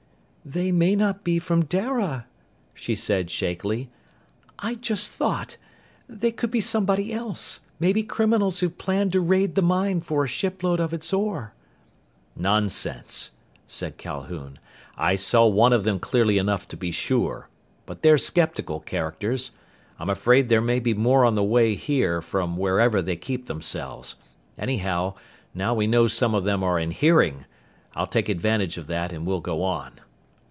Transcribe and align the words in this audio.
"They 0.43 0.71
may 0.71 0.95
not 0.95 1.23
be 1.23 1.37
from 1.37 1.65
Dara!" 1.65 2.25
she 2.73 2.95
said 2.95 3.29
shakily. 3.29 3.91
"I 4.57 4.73
just 4.73 5.11
thought! 5.11 5.55
They 6.09 6.31
could 6.31 6.49
be 6.49 6.59
somebody 6.59 7.13
else, 7.13 7.59
maybe 7.79 8.01
criminals 8.01 8.59
who 8.59 8.71
planned 8.71 9.11
to 9.11 9.21
raid 9.21 9.53
the 9.53 9.61
mine 9.61 10.01
for 10.01 10.23
a 10.23 10.27
shipload 10.27 10.79
of 10.79 10.95
its 10.95 11.13
ore." 11.13 11.53
"Nonsense," 12.35 13.31
said 13.67 13.99
Calhoun. 13.99 14.57
"I 14.97 15.15
saw 15.15 15.45
one 15.45 15.73
of 15.73 15.83
them 15.83 15.99
clearly 15.99 16.39
enough 16.39 16.67
to 16.69 16.75
be 16.75 16.89
sure. 16.89 17.47
But 17.85 18.01
they're 18.01 18.17
skeptical 18.17 18.79
characters. 18.79 19.51
I'm 19.99 20.09
afraid 20.09 20.49
there 20.49 20.59
may 20.59 20.79
be 20.79 20.95
more 20.95 21.23
on 21.23 21.35
the 21.35 21.43
way 21.43 21.75
here 21.75 22.19
from 22.19 22.57
wherever 22.57 22.99
they 22.99 23.15
keep 23.15 23.45
themselves. 23.45 24.15
Anyhow, 24.57 25.13
now 25.53 25.75
we 25.75 25.85
know 25.85 26.07
some 26.07 26.33
of 26.33 26.45
them 26.45 26.63
are 26.63 26.79
in 26.79 26.89
hearing! 26.89 27.45
I'll 27.93 28.07
take 28.07 28.27
advantage 28.27 28.79
of 28.79 28.87
that 28.87 29.13
and 29.13 29.27
we'll 29.27 29.39
go 29.39 29.61
on." 29.61 29.99